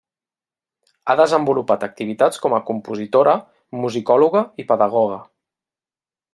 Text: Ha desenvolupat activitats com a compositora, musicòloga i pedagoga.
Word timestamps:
Ha 1.05 1.15
desenvolupat 1.19 1.85
activitats 1.89 2.41
com 2.45 2.57
a 2.57 2.61
compositora, 2.71 3.37
musicòloga 3.85 4.45
i 4.65 4.69
pedagoga. 4.73 5.23